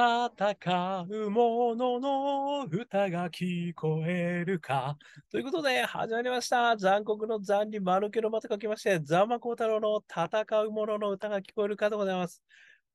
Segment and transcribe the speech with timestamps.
[0.00, 4.96] 戦う者の歌が聞こえるか？
[5.30, 6.74] ということで、始まりました。
[6.78, 12.42] 残酷の残に丸けのまと書きまして、ザンマコウタロウの戦う者の歌が聞こえるかでございます。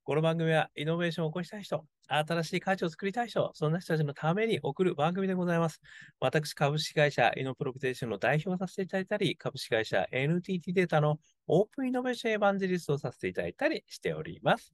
[0.04, 5.82] この番組はイノベーションを起こしたい人、新しい価値を作りたい人、そんな人たちのために送る番組でございます。
[6.20, 14.74] 私、株式会社イノプロビテーションの代表をさせていただいたり、株式会社 NTT データのオープンイノベーションエヴァンジェリストをさせていただいたりしております。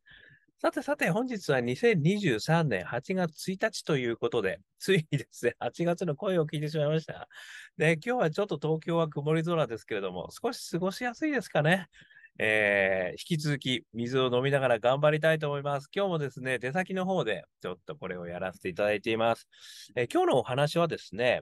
[0.61, 7.27] さてさて、本日は2023年8月1日ということで、ついにですね、8月の声を聞いてしまいました。
[7.77, 11.87] で、今日はちょっと東京は曇り空ですけれども、少し過ごしやすいですかね。
[12.37, 15.89] えー、引き続き水を飲みながら頑張りたいと思います。
[15.91, 19.47] 今日もですね、出先の方でちょっとこれをやらせていただいています。
[19.95, 21.41] えー、今日のお話はですね、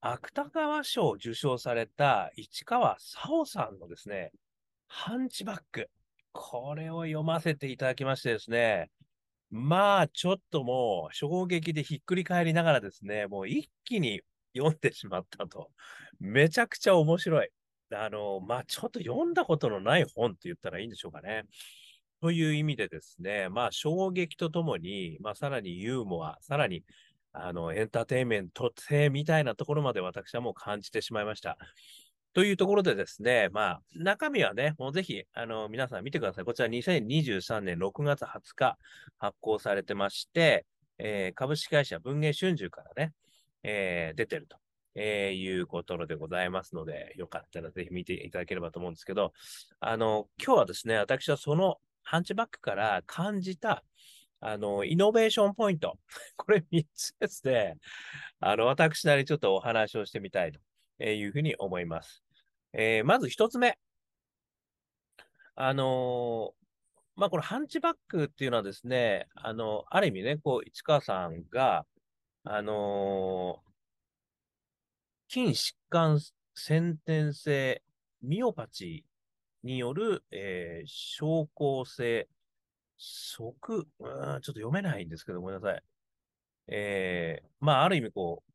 [0.00, 4.32] 芥川賞を受賞された市川沙央さんのですね、
[4.88, 5.88] ハンチバック。
[6.32, 8.90] これを読ませていただきましてですね、
[9.50, 14.22] まあ、ちょっともう衝撃でひっくり返りながらですね、もう一気に
[14.56, 15.70] 読んでしまったと。
[16.20, 17.50] めちゃくちゃ面白い。
[17.94, 21.44] あの、まあ、ちょっと読んだことのない本って言ったらいいんでしょうかね。
[22.22, 26.84] という意味でですね、まあ、衝撃とともに、まあ、さらにユーモア、さらに、
[27.32, 31.58] あの、エンターテインメント性みたいなところまで私はもう感じてしまいました。
[32.34, 36.44] というところでですね、まあ、中身はね、もうぜひ、あの、皆さん見てください。
[36.46, 38.78] こちら2023年6月20日
[39.18, 40.64] 発行されてまして、
[40.98, 43.12] えー、株式会社文芸春秋からね、
[43.62, 44.56] えー、出てると、
[44.94, 49.34] えー、いうことでございますので、よかったらぜひ見ていただければと思うんですけど、
[49.80, 53.84] あの、今日はですね、私はそのハンチバックから感じた、
[54.40, 55.98] あの、イノベーションポイント。
[56.36, 57.76] これ3つですね。
[58.40, 60.60] あの、私なりちょっとお話をしてみたいと
[60.98, 62.22] えいうふうに思います。
[62.72, 63.78] えー、まず一つ目。
[65.54, 66.62] あのー、
[67.16, 71.84] まあ、このハンチバックっていうのはですね、あの、ある意味ね、こう、市川さんが、
[72.44, 76.20] あのー、筋疾患
[76.54, 77.82] 先天性
[78.22, 79.04] ミオパチ
[79.62, 82.28] による、えー、症候性、
[82.96, 85.82] 即、うん、ちょっと読めないんですけど、ごめんなさい。
[86.68, 88.51] えー、まあ、ある意味、こう、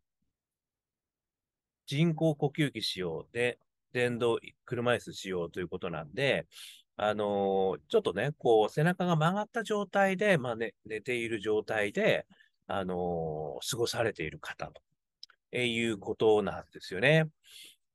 [1.88, 3.59] 人工呼吸器使用で、
[3.94, 6.46] 電動車椅子使用ということなんで、
[6.98, 12.28] あのー、ちょっとね、こう、背中が曲がった状態で、まあね、寝ている状態で、
[12.68, 14.81] あのー、過ごされている方と、
[15.52, 17.30] え、いうことなんですよね。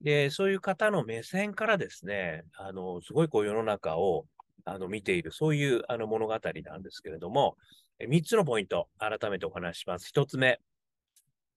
[0.01, 4.27] で、そういう方の目線からですね、あのすごいこう世の中を
[4.65, 7.57] あの見ている、そういうあの物語なんですけれども、
[8.01, 10.11] 3つのポイント、改めてお話しします。
[10.13, 10.61] 1つ目、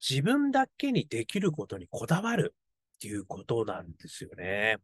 [0.00, 2.54] 自分だけにできることにこだわる。
[2.96, 4.78] っていうことなんですよね。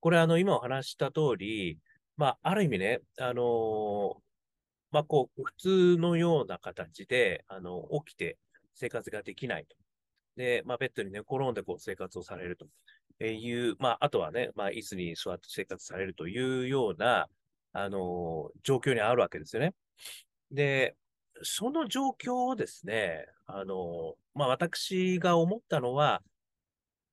[0.00, 1.78] これ、あの、今お話した通り、
[2.16, 4.14] まあ、ある意味ね、あのー、
[4.90, 8.38] まあ、こう、普通のような形で、あの、起きて
[8.74, 9.76] 生活ができないと。
[10.36, 12.66] で、まあ、ベッドに寝転んでこう生活をされると
[13.24, 17.28] いう、まあ、あとはね、まあ、椅子に座って生活されるというような、
[17.74, 19.74] あのー、状況にあるわけですよね。
[20.50, 20.96] で、
[21.42, 26.22] その状況をですね、あの、まあ、私が思ったのは、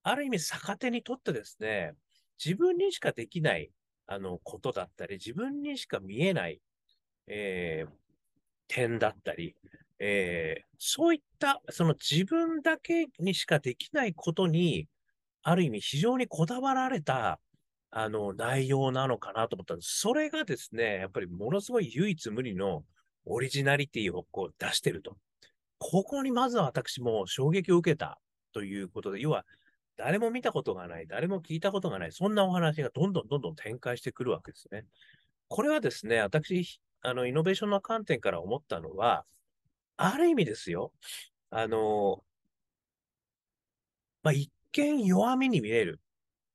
[0.03, 1.93] ある意味逆手にとってですね、
[2.43, 3.71] 自分にしかできない
[4.07, 6.61] あのことだったり、自分にしか見えない、
[7.27, 7.91] えー、
[8.67, 9.55] 点だったり、
[9.99, 14.87] えー、そういったその自分だけにしかできないことに、
[15.41, 17.39] ある意味非常にこだわられた
[17.91, 19.99] あの内容なのかなと思ったんです。
[19.99, 22.83] それがですね、やっぱりものすごい唯一無二の
[23.25, 25.17] オリジナリティをこう出してると。
[25.77, 28.19] ここにまずは私も衝撃を受けた
[28.53, 29.45] ということで、要は
[29.97, 34.85] 誰も見たことがない、誰も聞いたことがない、そんなお話がどんどんどんどん展開してくるわけですね。
[35.47, 39.25] これはですね、私、あの、イノベーションの観点から思ったのは、
[39.97, 40.93] ある意味ですよ、
[41.49, 42.23] あの、
[44.23, 45.99] まあ、一見弱みに見える。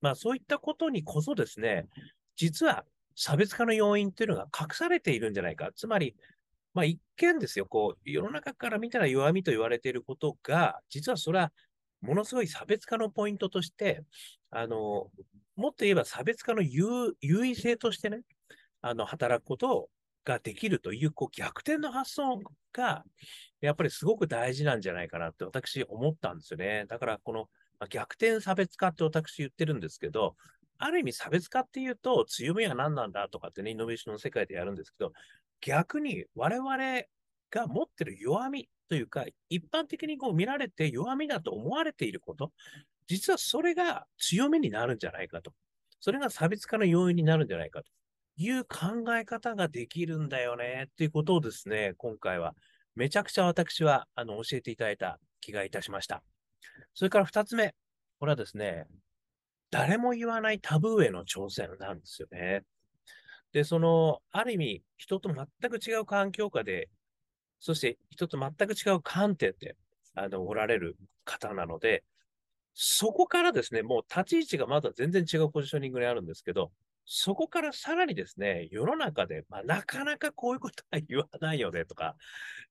[0.00, 1.86] まあ、そういったことにこそですね、
[2.36, 5.70] 実は差別化の要因っていうのが隠されているんじゃないか。
[5.74, 6.14] つまり、
[6.74, 11.52] まあ、一見ですよ、こう、世の中から見たら弱みと言われていることが、実はそれは
[12.00, 14.02] ものすごい差別化のポイントとして、
[14.50, 15.10] あの、
[15.56, 18.22] もっと言えば差別化の優位性としてね、
[18.82, 19.88] あの、働くこと
[20.24, 22.40] ができるという、こう、逆転の発想
[22.72, 23.04] が、
[23.60, 26.86] やっぱりすごく大事なんじゃないかなって私思ったんですよね。
[26.88, 27.48] だから、この、
[27.88, 30.36] 逆転差別化って私言ってるんですけど、
[30.78, 35.12] ある意味差別化っていうと、強みは何なんだとかってね、イノベーションの世界でやるんですけど、
[35.64, 36.76] 逆に我々
[37.50, 42.52] が持ってる弱みというか、一般的にこう見られて弱みだと思われていること、
[43.08, 45.52] 実はそれが強みになるんじゃないかと。
[46.00, 47.86] それが差別化の要因になるんじゃないかと
[48.36, 52.54] いう考え方ができるんだよねっていうことをですね、今回は
[52.94, 56.22] めちゃくちゃ私はあの教えていただいた気がいたしました。
[56.92, 57.74] それから2つ目。
[58.20, 58.84] これはですね、
[59.70, 62.64] 誰も言わないタブーへの挑戦なんですよね。
[63.54, 66.90] で、その、ある意味、人と全く違う環境下で、
[67.60, 69.76] そして人と全く違う観点で、
[70.14, 72.02] あの、おられる方なので、
[72.74, 76.72] そこからですね、もう立ち位置がまだ全然違うポジショニングにあるんですけど、
[77.06, 82.16] そこからさらにですね、世の中で、まあ、なかなかこういうことは言わないよねとか、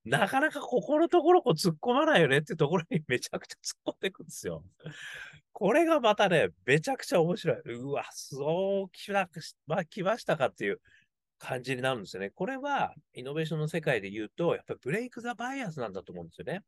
[0.03, 4.65] なかなかここのところを突っ込まないよねっていうところにめちゃくちゃ突っ込んでいくんですよ。
[5.63, 7.57] これがまたね、めちゃくちゃ面白い。
[7.75, 9.29] うわ、そう来ま,、
[9.65, 10.81] まあ、来ましたかっていう
[11.39, 12.31] 感じになるんですよね。
[12.31, 16.65] これは、イノベーションの世界で言うと、やっぱりブレイク・ザ・バイアスなんだと思うんですよね。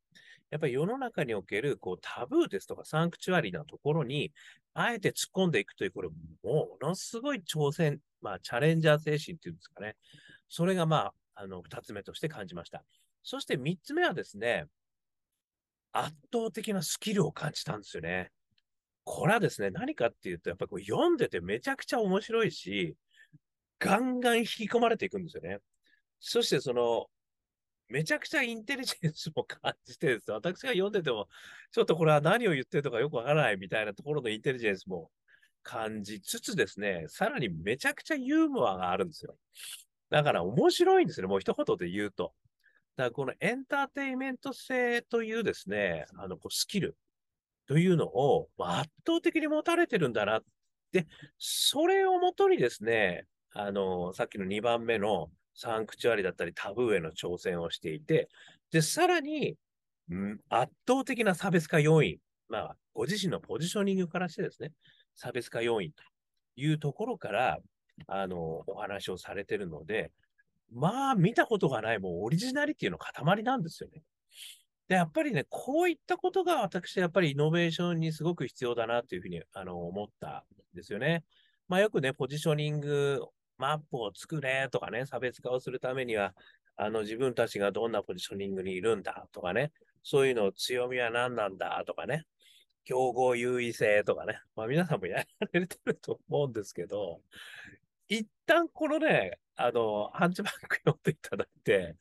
[0.49, 4.31] やっぱり世の中におけるこうタブーですとかサンクチュアリーなところに、
[4.73, 6.07] あえて突っ込んでいくという、これ、
[6.43, 9.97] ものすごい挑戦、まあ、チャレンジャー精神っていうんですかね。
[10.47, 12.81] それが、まあ、あの、二つ目として感じました。
[13.23, 14.67] そして三つ目はですね、
[15.91, 18.31] 圧倒的なスキルを感じたんですよね。
[19.05, 22.95] これはですね、何かっていうと、やっぱこう読んでてめちゃくちゃ面白いし、
[23.79, 25.59] ガンガン引き込まれていくんですよね。
[26.19, 27.05] そしてその、
[27.87, 31.27] めちゃくちゃインテリジェンスも感じてです私が読んでても、
[31.71, 35.11] ちょっとこれは何を言ってるのかよくわからないみたいなところのインテリジェンスも
[35.61, 39.37] 感じつつですね、さらにめちゃくちゃユーモアがあるんですよ。
[40.09, 42.33] だから面白いんですね、もう一言で言うと。
[42.95, 46.95] だからこのエンターテイメント性というですね、あのこうスキル
[47.67, 50.41] というのを圧倒的に持たれてるんだな。
[50.91, 51.07] で、
[51.37, 58.29] それをもとにですね、あの、さっきの2番目のサンクチュアリだったりタブーへの挑戦をしていて、
[58.71, 59.55] で、さらに、
[60.09, 62.17] うん、圧倒的な差別化要因、
[62.49, 64.71] まあ、ご自身のポジショニングからしてですね、
[65.15, 66.03] 差別化要因と
[66.55, 67.59] いうところから、
[68.07, 70.11] あの、お話をされてるので、
[70.71, 74.01] まあ、見たことがない、もうオリジナリティの塊なんですよね。
[74.87, 81.23] で、やっぱりね、こういったことが私、やっぱりイノベーションにすごく必要だなというふうにあの思ったんですよね。
[81.67, 83.21] まあ、よくね、ポジショニング
[83.57, 86.33] マップを作れとかね、差別化をするためには、
[86.77, 89.71] あの自分たちがどんなポジショニングにいるんだとかね、
[90.03, 92.25] そういうの強みは何なんだとかね、
[92.83, 97.21] 競合優位性とかね、まあ皆さんもやられてると思うんですけど、
[98.07, 101.95] 一旦このね、あの、ハンチバック 読んでいただいて、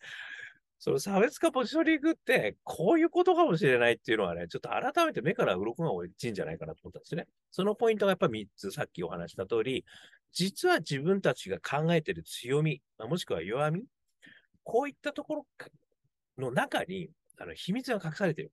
[0.79, 7.27] その差別化ポジショニングって、こういうことかもしれないっていうのはね、ちょっと改めて目から鱗が落ちんじゃないかなと思ったんですね。
[7.51, 9.85] そのポイントがやっぱり3つ、さっきお話した通り、
[10.33, 13.85] 実は自分たちが考えている強み、もしくは弱み、
[14.63, 15.47] こういったところ
[16.37, 18.53] の中にあの秘密が隠されている。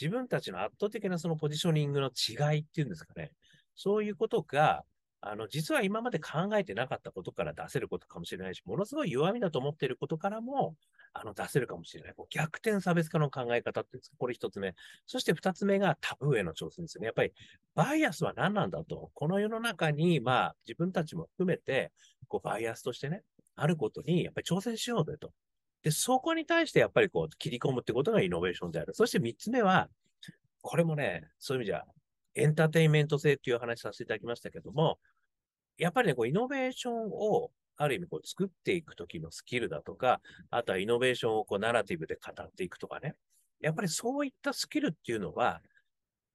[0.00, 3.32] 自分たちの圧倒的なそのポジショニングの違いっていうんですかね。
[3.74, 4.84] そういうことが、
[5.24, 10.74] あの、実は今まで考えてなかったことから出せることかもしれないし、ものすごい弱みだと思っていることからも、
[11.12, 12.14] あの、出せるかもしれない。
[12.14, 14.74] こう逆転差別化の考え方って、これ一つ目。
[15.06, 17.06] そして二つ目がタブーへの挑戦ですよね。
[17.06, 17.32] やっぱり、
[17.76, 19.12] バイアスは何なんだと。
[19.14, 21.92] この世の中に、まあ、自分たちも含めて、
[22.26, 23.22] こう、バイアスとしてね、
[23.54, 25.32] あることに、やっぱり挑戦しようぜと。
[25.82, 28.92] で、そこに対してやっぱりこう、切り込むってことがイノベーションである。
[28.94, 29.88] そして三つ目は、
[30.62, 31.84] これもね、そういう意味じゃ、
[32.34, 34.98] エンターテインメント性っていう話させていただきましたけども、
[35.78, 40.20] やっぱりね、こう、イノベーションをある意味こう作っていくときのスキルだとか、
[40.50, 43.14] あとはイノベーションをこうナラティブで語っていくとかね。
[43.60, 45.60] やっぱりそういったスキルっていうのは、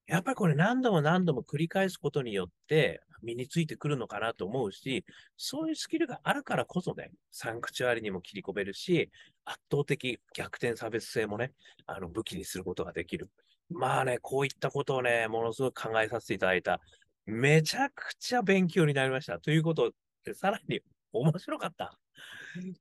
[0.07, 9.11] やっぱりこれ何度も何度も繰り返すことによって身についてくるのかなと思うし、そういうスキルがあるからこそね、サンクチュアリにも切り込めるし、
[9.43, 11.51] 圧倒的逆転差別性もね、
[11.85, 13.29] あの武器にすることができる。
[13.69, 16.79] まあね、こういったことをね、ものすごく考えさせていただいた。
[17.25, 19.39] めちゃくちゃ勉強になりました。
[19.39, 19.91] ということ
[20.23, 20.79] で、さらに
[21.11, 21.97] 面白かった。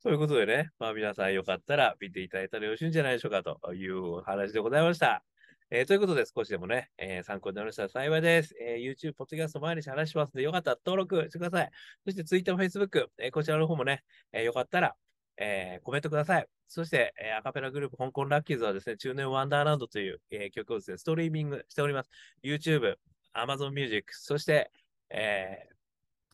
[0.02, 5.24] ということでね、まあ皆さんよかったら見ていただいたらよろしいんじゃないでしょうかという話でございました。
[5.68, 8.54] えー、ということで少しでもね、えー、参考になりましたら幸いです。
[8.60, 11.70] えー、YouTube、ポッドキャスト毎日話しますので、よかったら登録してください。
[12.04, 14.94] そして Twitter、Facebook、え、こちらの方もね、え、よかったら、
[15.38, 16.46] えー、コメントください。
[16.68, 22.10] そして、えー、アカペラグループ、香港ラッキーズはですね、中年ワンダーランドという、えー、曲をですね、ストリーミングしております。
[22.42, 22.96] YouTube、
[23.34, 24.70] Amazon Music、そして、
[25.10, 25.68] え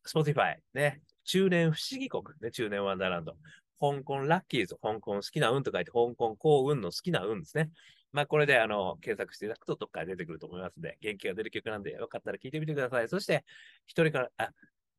[0.05, 3.37] ー、Spotify、ね、中年不思議国、ね、中年ワンダーランド。
[3.81, 7.71] 香港ラッキーズ、香港好きな運と書いて、香港幸運の好きな運ですね。
[8.13, 13.09] まあ、これで、あの、検索していただくと、どっかに出てくると思いますので、元気が出る曲なんで、よかったら聴いてみてください。
[13.09, 13.45] そして、
[13.87, 14.53] 一人から、あ、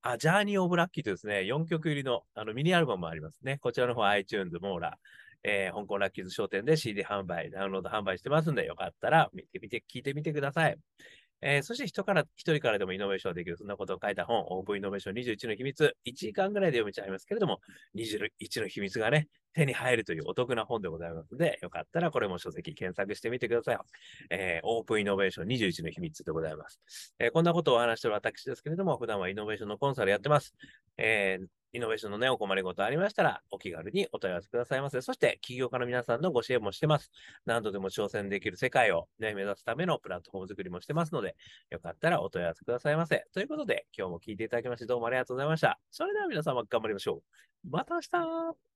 [0.04, 3.58] あ、ジャーニー・オブ・ラッキーとですね、4曲入りのあのミニアルバムもありますね。
[3.60, 5.00] こちらの方、iTunes、モーラ、
[5.44, 10.78] えー、香港ラッキーズ商店で CD 販売、ダウンロード販売してますんで、よかったら見てみて、聞いてみてください。
[11.46, 17.60] えーそして人から、一人からでもイノベーションができる、そんなことを書いた本、オープンイノベーション21の秘密、1時間ぐらいで読めちゃいますけれども、
[17.96, 23.78] 21の秘密がね、手に入るというお得な本でございますので、よかったらこれも書籍検索してみてください。
[24.30, 27.14] えーオープンイノベーション21の秘密でございます。
[27.20, 30.56] えーこんなことをお話している私ですけれども、普段はイノベーションのコンサルやってます。
[30.98, 35.02] えーイノベーションのね、お困りごとありましたら、お気軽にお問い合わせくださいませ。
[35.02, 37.12] そして、起業家の皆さんのご支援もしてます。
[37.46, 41.36] 何度でも挑戦できる世界を、ね、目指すためのプラットフォーム作りもしてますので、
[41.72, 43.26] よかったらお問い合わせくださいませ。
[43.34, 45.80] ということで、今日も聞いていただきましてどうもありがとうございました。
[45.90, 47.24] それでは皆様頑張りましょ
[47.66, 47.70] う。
[47.70, 48.73] また明日